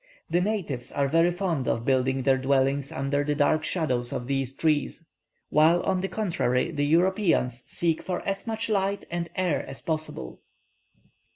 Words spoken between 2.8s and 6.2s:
under the dark shadows of these trees; while, on the